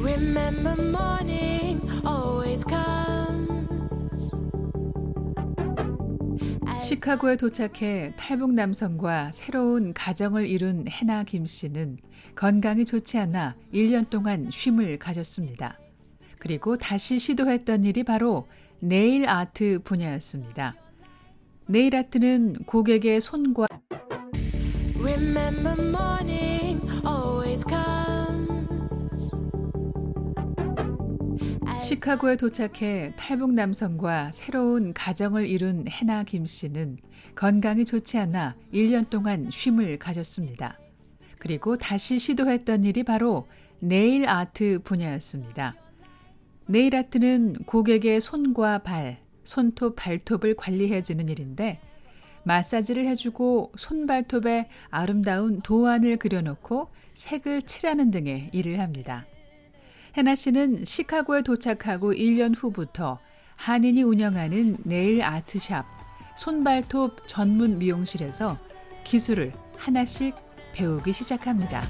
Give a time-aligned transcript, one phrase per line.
[0.00, 4.30] Remember morning always comes.
[6.82, 11.98] 시카고에 도착해 탈북 남성과 새로운 가정을 이룬 해나 김 씨는
[12.34, 15.78] 건강이 좋지 않아 1년 동안 쉼을 가졌습니다.
[16.38, 18.48] 그리고 다시 시도했던 일이 바로
[18.80, 20.74] 네일 아트 분야였습니다.
[21.66, 23.66] 네일 아트는 고객의 손과
[24.98, 27.89] Remember morning always comes.
[31.90, 36.98] 시카고에 도착해 탈북 남성과 새로운 가정을 이룬 해나 김 씨는
[37.34, 40.78] 건강이 좋지 않아 1년 동안 쉼을 가졌습니다.
[41.40, 43.48] 그리고 다시 시도했던 일이 바로
[43.80, 45.74] 네일 아트 분야였습니다.
[46.66, 51.80] 네일 아트는 고객의 손과 발, 손톱, 발톱을 관리해주는 일인데
[52.44, 59.26] 마사지를 해주고 손발톱에 아름다운 도안을 그려놓고 색을 칠하는 등의 일을 합니다.
[60.16, 63.18] 해나 씨는 시카고에 도착하고 1년 후부터
[63.56, 65.84] 한인이 운영하는 네일 아트샵,
[66.36, 68.58] 손발톱 전문 미용실에서
[69.04, 70.34] 기술을 하나씩
[70.74, 71.82] 배우기 시작합니다.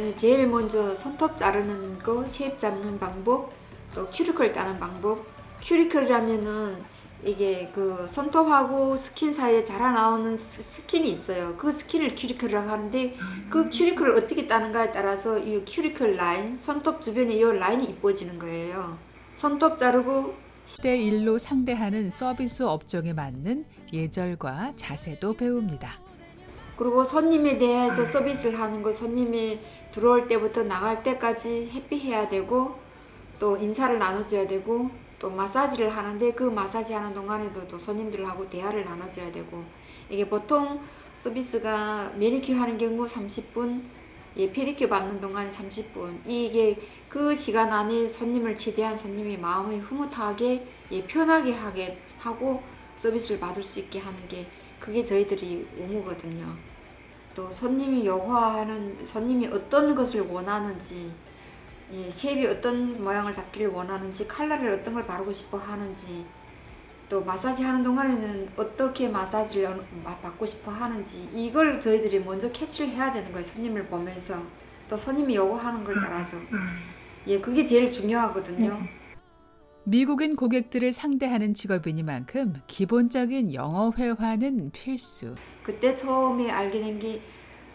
[0.00, 0.20] Way.
[0.20, 3.50] 제일 먼저 손톱 자르는 거, 쉐입 잡는 방법,
[3.94, 5.24] 또 큐리클 따는 방법.
[5.66, 6.82] cuticle이라면은
[7.24, 11.54] 이게 그 손톱하고 스킨 사이에 자라나오는 s- skin이 있어요.
[11.58, 13.16] 그 skin을 cuticle이라고 하는데
[13.50, 18.96] 그 cuticle을 어떻게 따는가에 따라서 이 cuticle 라인, 손톱 주변에 이 라인이 이뻐지는 거예요.
[19.40, 20.34] 손톱 자르고
[20.82, 25.90] 때 일로 상대하는 서비스 업종에 맞는 예절과 자세도 배웁니다.
[26.76, 29.58] 그리고 손님에 대해서 서비스를 하는 거 손님이
[29.94, 32.74] 들어올 때부터 나갈 때까지 happy해야 되고
[33.38, 34.88] 또 인사를 나눠줘야 되고
[35.20, 39.62] 또 마사지를 하는데 그 마사지 하는 동안에도 또 손님들하고 대화를 나눠줘야 되고
[40.08, 40.78] 이게 보통
[41.22, 43.82] 서비스가 매니큐 하는 경우 30분
[44.36, 46.76] 예, 페리큐 받는 동안 30분 이게
[47.08, 52.62] 그 시간 안에 손님을 최대한 손님이 마음이 흐뭇하게 예, 편하게 하게 하고
[53.02, 54.46] 서비스를 받을 수 있게 하는 게
[54.78, 56.46] 그게 저희들이 의무거든요.
[57.34, 61.12] 또 손님이 요구하는 손님이 어떤 것을 원하는지
[61.92, 66.24] 예, shape이 어떤 모양을 잡기를 원하는지 컬러를 어떤 걸 바르고 싶어 하는지
[67.08, 69.80] 또 마사지 하는 동안에는 어떻게 마사지를
[70.22, 74.40] 받고 싶어 하는지 이걸 저희들이 먼저 캐치를 해야 되는 거예요 손님을 보면서.
[74.90, 76.36] 또 손님이 요구하는 걸 따라서
[77.28, 78.82] 예 그게 제일 중요하거든요.
[79.84, 85.36] 미국인 고객들을 상대하는 직업이니만큼 기본적인 영어 회화는 필수.
[85.62, 87.22] 그때 처음에 알게 된게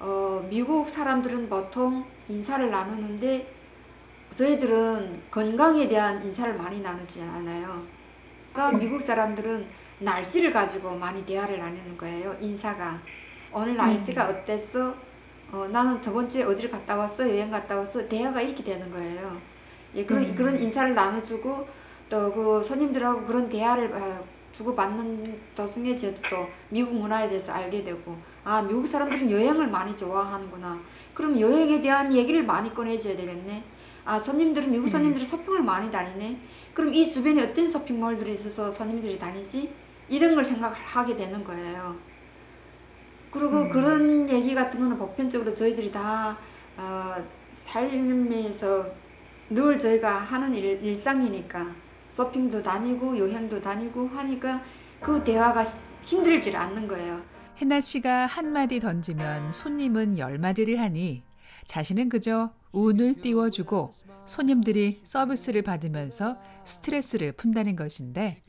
[0.00, 3.57] 어, 미국 사람들은 보통 인사를 나누는데
[4.38, 7.82] 저희들은 건강에 대한 인사를 많이 나누지 않아요.
[8.52, 9.66] 그러니까 미국 사람들은
[9.98, 12.36] 날씨를 가지고 많이 대화를 나누는 거예요.
[12.40, 13.00] 인사가
[13.52, 14.94] 오늘 날씨가 어땠어?
[15.50, 17.28] 어, 나는 저번 주에 어디를 갔다 왔어?
[17.28, 18.06] 여행 갔다 왔어?
[18.08, 19.36] 대화가 이렇게 되는 거예요.
[19.96, 21.66] 예, 그런 그런 인사를 나눠주고
[22.10, 24.24] 또 그 손님들하고 그런 대화를 어,
[24.56, 29.96] 주고 받는 도중에 저도 또 미국 문화에 대해서 알게 되고 아 미국 사람들은 여행을 많이
[29.98, 30.78] 좋아하는구나.
[31.14, 33.62] 그럼 여행에 대한 얘기를 많이 꺼내줘야 되겠네.
[34.08, 36.38] 아 손님들은 미국 손님들은 쇼핑을 많이 다니네.
[36.72, 39.70] 그럼 이 주변에 어떤 쇼핑몰들이 있어서 손님들이 다니지?
[40.08, 41.94] 이런 걸 생각하게 되는 거예요.
[43.30, 46.38] 그리고 그런 얘기 같은 거는 보편적으로 저희들이 다
[46.78, 47.16] 어,
[47.70, 48.86] 삶에서
[49.50, 51.66] 늘 저희가 하는 일, 일상이니까
[52.16, 54.62] 쇼핑도 다니고 여행도 다니고 하니까
[55.00, 55.70] 그 대화가
[56.04, 57.20] 힘들질 않는 거예요.
[57.60, 61.27] 해나 씨가 한마디 던지면 손님은 열마디를 하니
[61.68, 63.90] 자신은 그저 운을 띄워주고
[64.24, 68.42] 손님들이 서비스를 받으면서 스트레스를 푼다는 것인데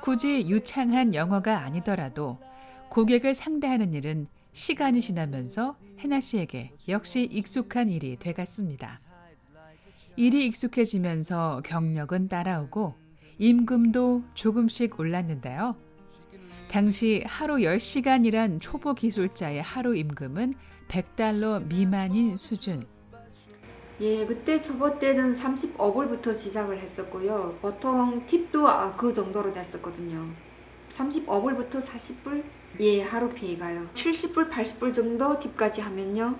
[0.00, 2.38] 굳이 유창한 영어가 아니더라도
[2.90, 9.00] 고객을 상대하는 일은 시간이 지나면서 해나 씨에게 역시 익숙한 일이 돼갔습니다.
[10.14, 12.94] 일이 익숙해지면서 경력은 따라오고
[13.38, 15.74] 임금도 조금씩 올랐는데요.
[16.70, 20.54] 당시 하루 10시간이란 초보 기술자의 하루 임금은
[20.88, 22.82] 100달러 미만인 수준.
[24.00, 27.58] 예, 그때 초보 때는 35불부터 시작을 했었고요.
[27.62, 30.26] 보통 팁도 아, 그 정도로 됐었거든요.
[30.98, 32.42] 35불부터 40불?
[32.80, 33.86] 예, 하루 피해가요.
[33.94, 36.36] 70불, 80불 정도 팁까지 하면요.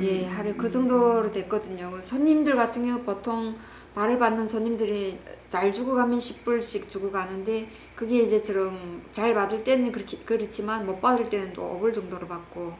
[0.00, 2.00] 예, 하루 그 정도로 됐거든요.
[2.08, 3.54] 손님들 같은 경우 보통
[3.96, 5.18] 말을 받는 손님들이
[5.50, 7.66] 잘 주고 가면 10불씩 주고 가는데
[7.96, 12.74] 그게 이제 좀잘 받을 때는 그렇지, 그렇지만 못 받을 때는 또 5불 정도로 받고.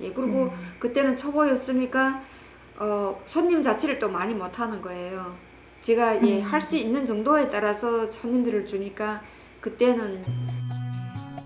[0.00, 2.22] 예, 그리고 그때는 초보였으니까
[2.78, 5.34] 어, 손님 자체를 또 많이 못 하는 거예요.
[5.86, 9.22] 제가 예, 할 수 있는 정도에 따라서 손님들을 주니까
[9.60, 10.24] 그때는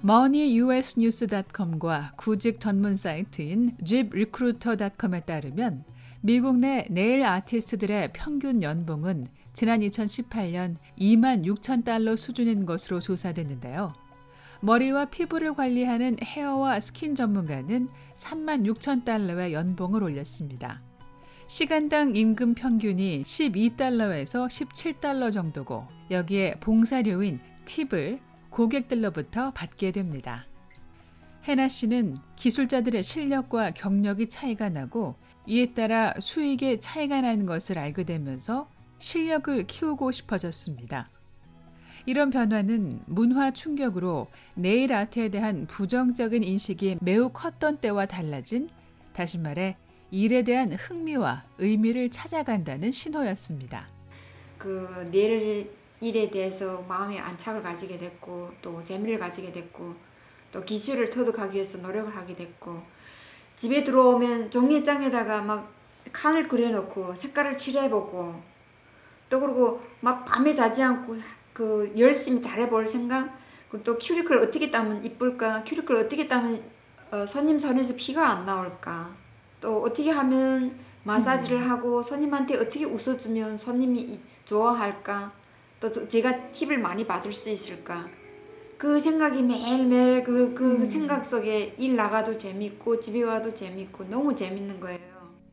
[0.02, 5.84] moneyusnews.com과 구직 전문 사이트인 집리크루터닷컴에 따르면
[6.22, 13.90] 미국 내 네일 아티스트들의 평균 연봉은 지난 2018년 2만 6천 달러 수준인 것으로 조사됐는데요.
[14.60, 20.82] 머리와 피부를 관리하는 헤어와 스킨 전문가는 3만 6천 달러의 연봉을 올렸습니다.
[21.46, 28.20] 시간당 임금 평균이 12달러에서 17달러 정도고 여기에 봉사료인 팁을
[28.50, 30.49] 고객들로부터 받게 됩니다.
[31.44, 35.16] 해나 씨는 기술자들의 실력과 경력이 차이가 나고
[35.46, 41.08] 이에 따라 수익에 차이가 나는 것을 알게 되면서 실력을 키우고 싶어졌습니다.
[42.06, 48.68] 이런 변화는 문화 충격으로 네일 아트에 대한 부정적인 인식이 매우 컸던 때와 달라진
[49.12, 49.76] 다시 말해
[50.10, 53.86] 일에 대한 흥미와 의미를 찾아간다는 신호였습니다.
[54.58, 55.70] 그 내일
[56.00, 59.94] 일에 대해서 마음의 안착을 가지게 됐고 또 재미를 가지게 됐고
[60.52, 62.80] 또 기술을 터득하기 위해서 노력을 하게 됐고
[63.60, 65.70] 집에 들어오면 종이장에다가 막
[66.12, 68.34] 칸을 그려놓고 색깔을 칠해보고
[69.28, 71.16] 또 그리고 막 밤에 자지 않고
[71.52, 73.38] 그 열심히 잘해볼 생각
[73.70, 76.62] 그또 큐리클 어떻게 따면 이쁠까 큐리클 어떻게 따면
[77.12, 79.10] 어, 손님 손에서 피가 안 나올까
[79.60, 80.74] 또 어떻게 하면
[81.04, 85.30] 마사지를 하고 손님한테 어떻게 웃어주면 손님이 이- 좋아할까
[85.80, 88.06] 또 저- 제가 팁을 많이 받을 수 있을까
[88.80, 90.90] 그 생각이 매일매일 그, 그 음.
[90.90, 94.98] 생각 속에 일 나가도 재밌고 집에 와도 재밌고 너무 재밌는 거예요.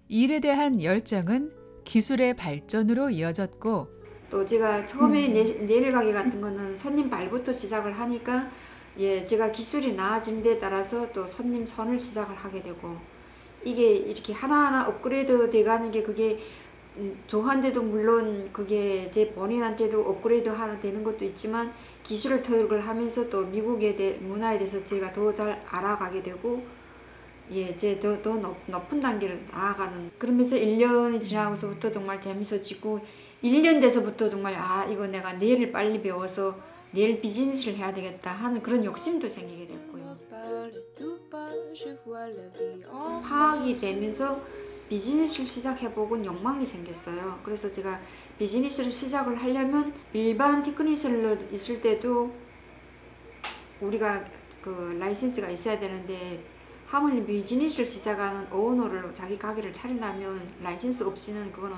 [0.07, 1.51] 일에 대한 열정은
[1.83, 3.87] 기술의 발전으로 이어졌고
[4.31, 5.33] 또 제가 처음에 음.
[5.33, 8.49] 네, 네일 가게 같은 거는 손님 발부터 시작을 하니까
[8.97, 12.95] 예 제가 기술이 나아진 데 따라서 또 손님 선을 시작을 하게 되고
[13.65, 16.39] 이게 이렇게 하나하나 업그레이드 돼가는 게 그게
[16.95, 21.73] 음, 저한테도 물론 그게 제 본인한테도 업그레이드 하나 되는 것도 있지만
[22.07, 26.63] 기술을 터득을 하면서 또 미국에 대 문화에 대해서 제가 더 잘 알아가게 되고
[27.51, 32.99] 예, 제 더, 더 높, 높은 단계를 나아가는 그러면서 1년이 지나고서부터 정말 재밌어지고
[33.43, 36.55] 1년 돼서부터 정말 아 이거 내가 내일을 빨리 배워서
[36.91, 40.17] 내일 비즈니스를 해야 되겠다 하는 그런 욕심도 생기게 됐고요.
[43.23, 44.41] 파악이 되면서
[44.89, 47.39] 비즈니스를 시작해보고 욕망이 생겼어요.
[47.43, 47.99] 그래서 제가
[48.37, 52.33] 비즈니스를 시작을 하려면 일반 technician으로 있을 때도
[53.81, 54.25] 우리가
[54.61, 56.43] 그 라이센스가 있어야 되는데
[56.87, 61.75] 하물며 비즈니스를 시작하는 오너를 자기 가게를 차린다면 라이센스 없이는 그거는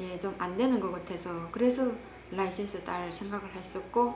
[0.00, 1.92] 예, 좀 안 되는 것 같아서 그래서
[2.30, 4.14] 라이센스 딸 생각을 했었고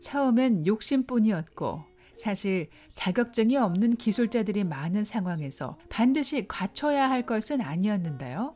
[0.00, 1.80] 처음엔 욕심뿐이었고
[2.14, 8.54] 사실 자격증이 없는 기술자들이 많은 상황에서 반드시 갖춰야 할 것은 아니었는데요.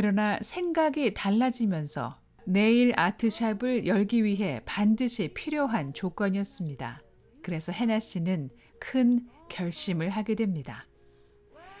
[0.00, 7.02] 그러나 생각이 달라지면서 네일 아트샵을 열기 위해 반드시 필요한 조건이었습니다.
[7.42, 10.86] 그래서 해나 씨는 큰 결심을 하게 됩니다.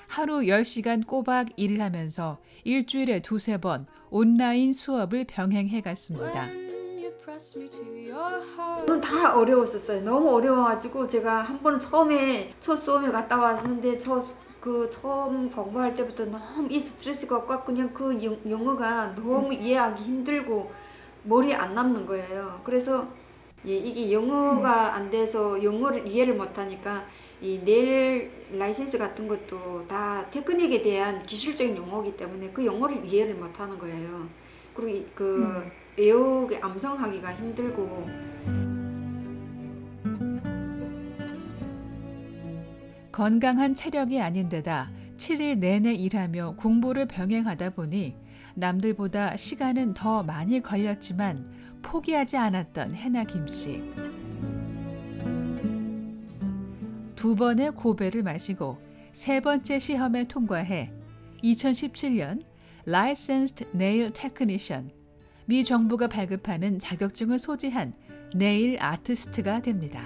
[0.08, 6.48] 하루 10시간 꼬박 일을 하면서 일주일에 두세 번 온라인 수업을 병행해 갔습니다.
[9.00, 10.02] 다 어려웠었어요.
[10.02, 14.26] 너무 어려워가지고 제가 한 번 처음에 첫 수업에 갔다 왔는데 저
[14.60, 20.70] 그 처음 공부할 때부터 너무 이 스트레스가 꽉 그냥 그 영, 영어가 너무 이해하기 힘들고
[21.24, 22.60] 머리에 안 남는 거예요.
[22.64, 23.06] 그래서
[23.66, 27.04] 예, 이게 영어가 안 돼서 영어를 이해를 못하니까
[27.40, 33.78] 이 네일 라이센스 같은 것도 다 테크닉에 대한 기술적인 용어이기 때문에 그 영어를 이해를 못하는
[33.78, 34.26] 거예요.
[34.74, 35.42] 그리고 이- 그
[35.96, 38.06] 외우기 암송하기가 힘들고
[43.18, 48.14] 건강한 체력이 아닌 데다 7일 내내 일하며 공부를 병행하다 보니
[48.54, 51.50] 남들보다 시간은 더 많이 걸렸지만
[51.82, 53.82] 포기하지 않았던 해나 김 씨.
[57.16, 58.78] 두 번의 고배를 마시고
[59.12, 60.92] 세 번째 시험에 통과해
[61.42, 62.44] 2017년
[62.86, 64.92] Licensed Nail Technician
[65.46, 67.94] 미 정부가 발급하는 자격증을 소지한
[68.36, 70.04] 네일 아티스트가 됩니다.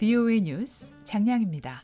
[0.00, 1.82] VOA 뉴스 장량입니다.